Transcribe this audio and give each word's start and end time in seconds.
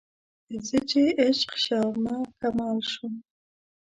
زه 0.67 0.77
چې 0.89 1.01
عشق 1.23 1.51
شومه 1.63 2.15
کمال 2.41 2.79
شوم 2.91 3.13